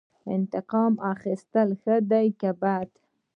انتقام 0.35 0.93
اخیستل 1.13 1.69
ښه 1.81 1.95
دي 2.11 2.27
که 2.39 2.49
بد؟ 2.61 2.89